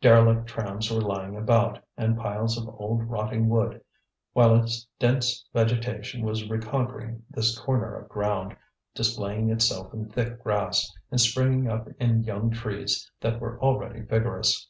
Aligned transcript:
Derelict 0.00 0.48
trams 0.48 0.90
were 0.90 1.00
lying 1.00 1.36
about, 1.36 1.78
and 1.96 2.18
piles 2.18 2.58
of 2.58 2.68
old 2.76 3.04
rotting 3.08 3.48
wood, 3.48 3.80
while 4.32 4.52
a 4.56 4.66
dense 4.98 5.46
vegetation 5.54 6.24
was 6.26 6.50
reconquering 6.50 7.22
this 7.30 7.56
corner 7.56 7.94
of 7.94 8.08
ground, 8.08 8.56
displaying 8.96 9.48
itself 9.48 9.94
in 9.94 10.08
thick 10.08 10.42
grass, 10.42 10.92
and 11.12 11.20
springing 11.20 11.68
up 11.68 11.86
in 12.00 12.24
young 12.24 12.50
trees 12.50 13.08
that 13.20 13.38
were 13.38 13.60
already 13.62 14.00
vigorous. 14.00 14.68